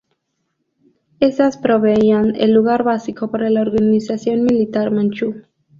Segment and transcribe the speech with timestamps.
[1.19, 5.43] Estas proveían el lugar básico para la organización militar manchú.